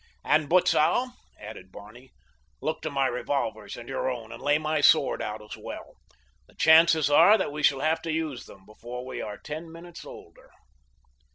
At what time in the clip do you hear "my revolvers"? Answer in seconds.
2.89-3.77